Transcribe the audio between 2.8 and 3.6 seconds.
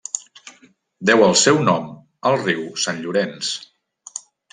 Sant Llorenç.